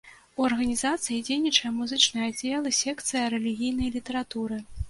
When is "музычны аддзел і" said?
1.81-2.75